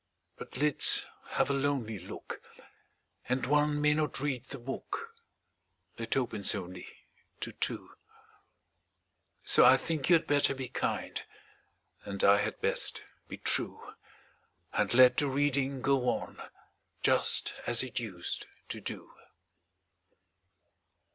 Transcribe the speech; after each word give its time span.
But 0.35 0.57
lids 0.57 1.05
have 1.27 1.51
a 1.51 1.53
lonely 1.53 1.99
look, 1.99 2.41
And 3.29 3.45
one 3.45 3.79
may 3.79 3.93
not 3.93 4.19
read 4.19 4.45
the 4.47 4.57
book 4.57 5.13
It 5.95 6.17
opens 6.17 6.55
only 6.55 6.87
to 7.39 7.51
two; 7.51 7.91
So 9.45 9.63
I 9.63 9.77
think 9.77 10.09
you 10.09 10.15
had 10.15 10.25
better 10.25 10.55
be 10.55 10.69
kind, 10.69 11.23
And 12.03 12.23
I 12.23 12.37
had 12.37 12.59
best 12.61 13.03
be 13.27 13.37
true, 13.37 13.93
And 14.73 14.91
let 14.91 15.17
the 15.17 15.27
reading 15.27 15.83
go 15.83 16.09
on, 16.09 16.41
Just 17.03 17.53
as 17.67 17.83
it 17.83 17.99
used 17.99 18.47
to 18.69 18.81
do. 18.81 19.13